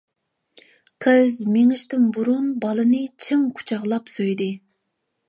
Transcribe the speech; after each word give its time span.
قىز 1.05 1.35
مېڭىشتىن 1.57 2.07
بۇرۇن 2.15 2.47
بالىنى 2.63 3.03
چىڭ 3.27 3.45
قۇچاقلاپ 3.61 4.11
سۆيدى. 4.15 4.49